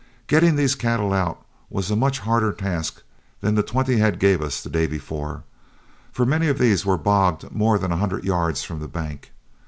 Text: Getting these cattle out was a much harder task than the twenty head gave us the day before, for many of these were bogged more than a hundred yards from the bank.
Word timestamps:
Getting 0.25 0.55
these 0.55 0.73
cattle 0.73 1.13
out 1.13 1.45
was 1.69 1.91
a 1.91 1.95
much 1.95 2.17
harder 2.21 2.51
task 2.53 3.03
than 3.41 3.53
the 3.53 3.61
twenty 3.61 3.97
head 3.97 4.17
gave 4.17 4.41
us 4.41 4.59
the 4.63 4.67
day 4.67 4.87
before, 4.87 5.43
for 6.11 6.25
many 6.25 6.47
of 6.47 6.57
these 6.57 6.83
were 6.83 6.97
bogged 6.97 7.51
more 7.51 7.77
than 7.77 7.91
a 7.91 7.97
hundred 7.97 8.23
yards 8.23 8.63
from 8.63 8.79
the 8.79 8.87
bank. 8.87 9.29